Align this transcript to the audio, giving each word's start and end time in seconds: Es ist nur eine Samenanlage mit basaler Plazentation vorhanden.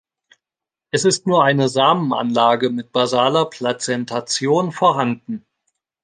Es 0.89 1.05
ist 1.05 1.27
nur 1.27 1.43
eine 1.43 1.69
Samenanlage 1.69 2.71
mit 2.71 2.91
basaler 2.91 3.45
Plazentation 3.45 4.71
vorhanden. 4.71 5.45